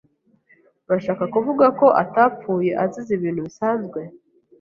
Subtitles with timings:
[0.87, 3.99] Urashaka kuvuga ko atapfuye azize ibintu bisanzwe?